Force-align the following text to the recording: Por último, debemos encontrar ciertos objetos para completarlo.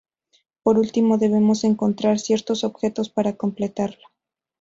Por 0.63 0.79
último, 0.79 1.19
debemos 1.19 1.63
encontrar 1.63 2.17
ciertos 2.17 2.63
objetos 2.63 3.09
para 3.09 3.37
completarlo. 3.37 4.07